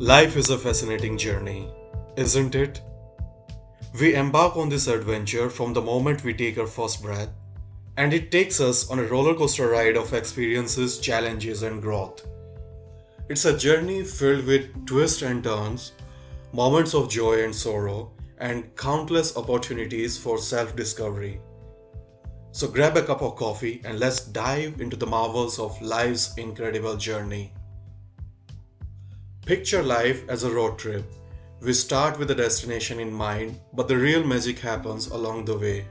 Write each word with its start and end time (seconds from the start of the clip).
Life 0.00 0.38
is 0.38 0.48
a 0.48 0.56
fascinating 0.56 1.18
journey, 1.18 1.70
isn't 2.16 2.54
it? 2.54 2.80
We 4.00 4.14
embark 4.14 4.56
on 4.56 4.70
this 4.70 4.86
adventure 4.86 5.50
from 5.50 5.74
the 5.74 5.82
moment 5.82 6.24
we 6.24 6.32
take 6.32 6.56
our 6.56 6.66
first 6.66 7.02
breath, 7.02 7.28
and 7.98 8.14
it 8.14 8.32
takes 8.32 8.62
us 8.62 8.88
on 8.88 8.98
a 8.98 9.04
roller 9.04 9.34
coaster 9.34 9.68
ride 9.68 9.98
of 9.98 10.14
experiences, 10.14 11.00
challenges, 11.00 11.62
and 11.64 11.82
growth. 11.82 12.26
It's 13.28 13.44
a 13.44 13.58
journey 13.58 14.02
filled 14.02 14.46
with 14.46 14.86
twists 14.86 15.20
and 15.20 15.44
turns, 15.44 15.92
moments 16.54 16.94
of 16.94 17.10
joy 17.10 17.44
and 17.44 17.54
sorrow, 17.54 18.10
and 18.38 18.74
countless 18.76 19.36
opportunities 19.36 20.16
for 20.16 20.38
self 20.38 20.74
discovery. 20.74 21.42
So 22.52 22.68
grab 22.68 22.96
a 22.96 23.02
cup 23.02 23.20
of 23.20 23.36
coffee 23.36 23.82
and 23.84 24.00
let's 24.00 24.20
dive 24.20 24.80
into 24.80 24.96
the 24.96 25.06
marvels 25.06 25.58
of 25.58 25.78
life's 25.82 26.34
incredible 26.38 26.96
journey. 26.96 27.52
Picture 29.50 29.82
life 29.82 30.22
as 30.28 30.44
a 30.44 30.50
road 30.52 30.78
trip. 30.78 31.04
We 31.60 31.72
start 31.72 32.20
with 32.20 32.30
a 32.30 32.36
destination 32.36 33.00
in 33.00 33.12
mind, 33.12 33.58
but 33.72 33.88
the 33.88 33.96
real 33.96 34.22
magic 34.22 34.60
happens 34.60 35.08
along 35.08 35.44
the 35.44 35.58
way. 35.58 35.86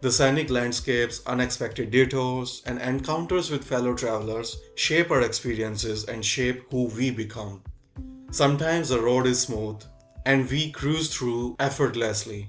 The 0.00 0.10
scenic 0.10 0.48
landscapes, 0.48 1.20
unexpected 1.26 1.90
detours, 1.90 2.62
and 2.64 2.80
encounters 2.80 3.50
with 3.50 3.62
fellow 3.62 3.92
travelers 3.92 4.56
shape 4.74 5.10
our 5.10 5.20
experiences 5.20 6.04
and 6.04 6.24
shape 6.24 6.62
who 6.70 6.84
we 6.84 7.10
become. 7.10 7.62
Sometimes 8.30 8.88
the 8.88 9.02
road 9.02 9.26
is 9.26 9.42
smooth, 9.42 9.82
and 10.24 10.48
we 10.48 10.70
cruise 10.70 11.14
through 11.14 11.56
effortlessly. 11.60 12.48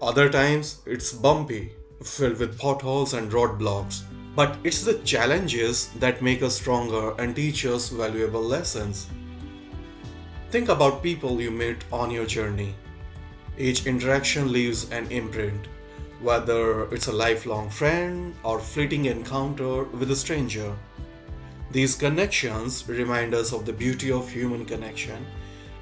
Other 0.00 0.30
times 0.30 0.80
it's 0.86 1.12
bumpy, 1.12 1.72
filled 2.04 2.38
with 2.38 2.56
potholes 2.56 3.14
and 3.14 3.32
roadblocks. 3.32 4.04
But 4.34 4.58
it's 4.64 4.82
the 4.82 4.98
challenges 5.04 5.90
that 6.00 6.22
make 6.22 6.42
us 6.42 6.56
stronger 6.56 7.14
and 7.20 7.36
teach 7.36 7.64
us 7.66 7.88
valuable 7.88 8.42
lessons. 8.42 9.08
Think 10.50 10.68
about 10.68 11.02
people 11.02 11.40
you 11.40 11.50
meet 11.50 11.84
on 11.92 12.10
your 12.10 12.26
journey. 12.26 12.74
Each 13.56 13.86
interaction 13.86 14.50
leaves 14.50 14.90
an 14.90 15.06
imprint, 15.12 15.68
whether 16.20 16.92
it's 16.92 17.06
a 17.06 17.12
lifelong 17.12 17.70
friend 17.70 18.34
or 18.42 18.58
fleeting 18.58 19.04
encounter 19.04 19.84
with 19.84 20.10
a 20.10 20.16
stranger. 20.16 20.74
These 21.70 21.94
connections 21.94 22.88
remind 22.88 23.34
us 23.34 23.52
of 23.52 23.66
the 23.66 23.72
beauty 23.72 24.10
of 24.10 24.28
human 24.28 24.64
connection 24.64 25.24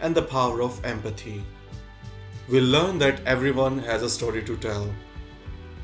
and 0.00 0.14
the 0.14 0.22
power 0.22 0.62
of 0.62 0.84
empathy. 0.84 1.42
We 2.48 2.60
learn 2.60 2.98
that 2.98 3.24
everyone 3.24 3.78
has 3.78 4.02
a 4.02 4.10
story 4.10 4.42
to 4.44 4.56
tell 4.56 4.90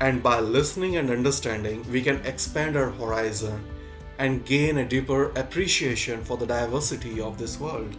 and 0.01 0.23
by 0.23 0.39
listening 0.39 0.95
and 0.97 1.09
understanding, 1.09 1.85
we 1.91 2.01
can 2.01 2.25
expand 2.25 2.77
our 2.77 2.89
horizon 2.89 3.63
and 4.17 4.45
gain 4.45 4.77
a 4.77 4.85
deeper 4.85 5.31
appreciation 5.31 6.23
for 6.23 6.37
the 6.37 6.45
diversity 6.45 7.19
of 7.19 7.37
this 7.37 7.59
world. 7.59 7.95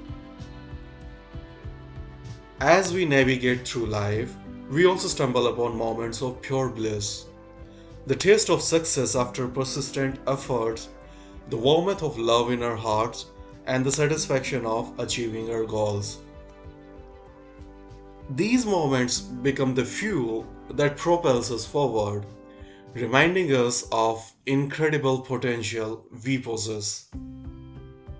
As 2.60 2.92
we 2.92 3.04
navigate 3.04 3.66
through 3.66 3.86
life, 3.86 4.34
we 4.70 4.86
also 4.86 5.08
stumble 5.08 5.46
upon 5.48 5.76
moments 5.76 6.22
of 6.22 6.40
pure 6.42 6.68
bliss. 6.68 7.26
The 8.06 8.16
taste 8.16 8.50
of 8.50 8.62
success 8.62 9.16
after 9.16 9.48
persistent 9.48 10.18
efforts, 10.26 10.88
the 11.48 11.56
warmth 11.56 12.02
of 12.02 12.18
love 12.18 12.50
in 12.50 12.62
our 12.62 12.76
hearts, 12.76 13.26
and 13.66 13.84
the 13.84 13.92
satisfaction 13.92 14.64
of 14.64 14.92
achieving 14.98 15.50
our 15.50 15.64
goals. 15.64 16.18
These 18.36 18.64
moments 18.64 19.20
become 19.20 19.74
the 19.74 19.84
fuel 19.84 20.46
that 20.70 20.96
propels 20.96 21.50
us 21.50 21.66
forward, 21.66 22.24
reminding 22.94 23.52
us 23.52 23.88
of 23.90 24.32
incredible 24.46 25.18
potential 25.18 26.06
we 26.24 26.38
possess. 26.38 27.10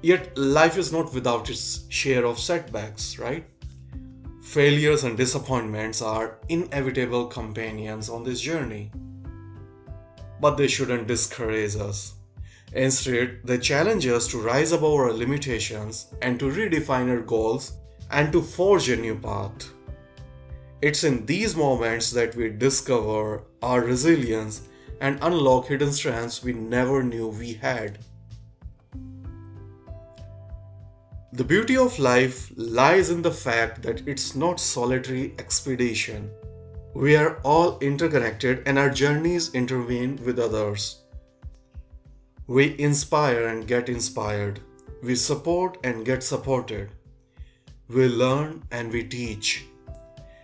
Yet, 0.02 0.36
life 0.36 0.76
is 0.76 0.92
not 0.92 1.14
without 1.14 1.48
its 1.48 1.84
share 1.90 2.24
of 2.24 2.40
setbacks, 2.40 3.20
right? 3.20 3.44
Failures 4.42 5.04
and 5.04 5.16
disappointments 5.16 6.02
are 6.02 6.38
inevitable 6.48 7.26
companions 7.26 8.08
on 8.08 8.24
this 8.24 8.40
journey. 8.40 8.90
But 10.40 10.56
they 10.56 10.66
shouldn't 10.66 11.06
discourage 11.06 11.76
us. 11.76 12.14
Instead, 12.72 13.42
they 13.44 13.58
challenge 13.58 14.08
us 14.08 14.26
to 14.28 14.40
rise 14.40 14.72
above 14.72 14.92
our 14.92 15.12
limitations 15.12 16.08
and 16.20 16.36
to 16.40 16.46
redefine 16.46 17.08
our 17.10 17.20
goals 17.20 17.74
and 18.10 18.32
to 18.32 18.42
forge 18.42 18.88
a 18.88 18.96
new 18.96 19.14
path. 19.14 19.72
It's 20.82 21.04
in 21.04 21.26
these 21.26 21.54
moments 21.54 22.10
that 22.12 22.34
we 22.34 22.48
discover 22.48 23.42
our 23.62 23.82
resilience 23.82 24.62
and 25.02 25.18
unlock 25.20 25.66
hidden 25.66 25.92
strengths 25.92 26.42
we 26.42 26.54
never 26.54 27.02
knew 27.02 27.28
we 27.28 27.52
had. 27.52 27.98
The 31.32 31.44
beauty 31.44 31.76
of 31.76 31.98
life 31.98 32.50
lies 32.56 33.10
in 33.10 33.20
the 33.22 33.30
fact 33.30 33.82
that 33.82 34.08
it's 34.08 34.34
not 34.34 34.58
solitary 34.58 35.34
expedition. 35.38 36.30
We 36.94 37.14
are 37.14 37.36
all 37.44 37.78
interconnected 37.80 38.62
and 38.66 38.78
our 38.78 38.90
journeys 38.90 39.54
intervene 39.54 40.18
with 40.24 40.38
others. 40.38 41.02
We 42.46 42.76
inspire 42.80 43.46
and 43.46 43.68
get 43.68 43.88
inspired. 43.88 44.60
We 45.02 45.14
support 45.14 45.76
and 45.84 46.04
get 46.04 46.22
supported. 46.22 46.90
We 47.88 48.08
learn 48.08 48.64
and 48.70 48.90
we 48.90 49.04
teach. 49.04 49.66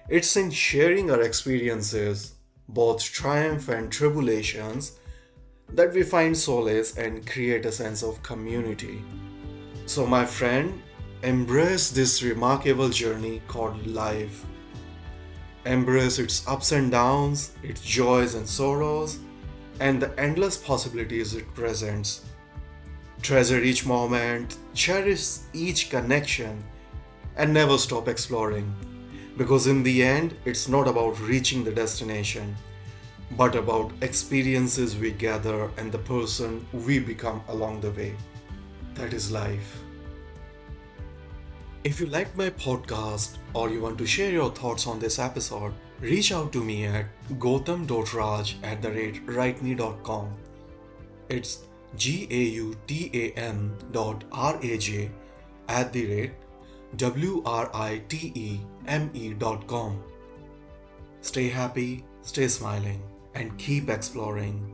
It's 0.09 0.37
in 0.37 0.53
sharing 0.53 1.11
our 1.11 1.23
experiences, 1.23 2.35
both 2.69 3.03
triumph 3.03 3.69
and 3.69 3.91
tribulations, 3.91 5.01
that 5.71 5.93
we 5.93 6.05
find 6.05 6.37
solace 6.37 6.97
and 6.97 7.27
create 7.27 7.67
a 7.67 7.73
sense 7.73 8.05
of 8.05 8.23
community. 8.23 9.03
So, 9.87 10.07
my 10.07 10.25
friend, 10.25 10.81
embrace 11.25 11.91
this 11.91 12.23
remarkable 12.23 12.89
journey 12.89 13.43
called 13.49 13.85
life. 13.85 14.45
Embrace 15.65 16.21
its 16.21 16.47
ups 16.47 16.71
and 16.71 16.93
downs, 16.93 17.51
its 17.65 17.81
joys 17.81 18.35
and 18.35 18.49
sorrows, 18.49 19.19
and 19.81 20.01
the 20.01 20.17
endless 20.21 20.57
possibilities 20.57 21.35
it 21.35 21.53
presents. 21.53 22.25
Treasure 23.23 23.61
each 23.61 23.85
moment, 23.85 24.59
cherish 24.73 25.39
each 25.53 25.91
connection, 25.91 26.63
and 27.37 27.53
never 27.53 27.77
stop 27.77 28.07
exploring. 28.07 28.73
Because 29.37 29.67
in 29.67 29.83
the 29.83 30.03
end, 30.03 30.35
it's 30.45 30.69
not 30.69 30.89
about 30.89 31.21
reaching 31.21 31.63
the 31.63 31.73
destination, 31.73 32.57
but 33.33 33.55
about 33.55 33.93
experiences 34.01 34.97
we 34.97 35.11
gather 35.11 35.71
and 35.77 35.93
the 35.93 35.99
person 35.99 36.67
we 36.73 36.99
become 36.99 37.43
along 37.49 37.81
the 37.81 37.91
way. 37.91 38.15
That 38.95 39.13
is 39.13 39.31
life. 39.31 39.79
If 41.85 42.01
you 42.01 42.07
liked 42.07 42.37
my 42.37 42.51
podcast 42.51 43.37
or 43.53 43.69
you 43.71 43.81
want 43.81 43.99
to 43.99 44.07
share 44.07 44.31
your 44.31 44.51
thoughts 44.51 44.87
on 44.87 44.99
this 44.99 45.19
episode, 45.19 45.73
reach 46.01 46.33
out 46.33 46.53
to 46.53 46.65
me 46.65 46.87
at 46.87 47.07
gautam.raj 47.39 48.57
at 48.63 48.83
the 48.83 48.91
rate 48.91 49.25
writeme.com. 49.27 50.35
It's 51.29 51.61
G 51.97 52.27
A 52.31 52.43
U 52.65 52.77
T 52.87 53.11
A 53.15 53.33
M 53.39 53.77
dot 53.93 54.25
R 54.33 54.59
A 54.63 54.79
J 54.79 55.11
at 55.69 55.93
the 55.93 56.07
rate 56.07 56.33
W 56.97 57.43
R 57.45 57.71
I 57.75 58.03
T 58.09 58.33
E 58.35 58.61
M 58.87 59.11
E 59.13 59.35
dot 59.35 59.67
com. 59.67 60.03
Stay 61.21 61.49
happy, 61.49 62.05
stay 62.23 62.49
smiling, 62.49 63.03
and 63.35 63.57
keep 63.59 63.91
exploring. 63.91 64.73